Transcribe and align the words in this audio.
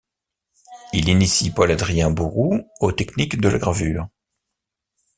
Il 0.93 1.09
initie 1.09 1.51
Paul 1.51 1.69
Adrien 1.73 2.09
Bouroux 2.09 2.67
aux 2.79 2.91
techniques 2.91 3.39
de 3.39 3.49
la 3.49 3.59
gravure. 3.59 4.07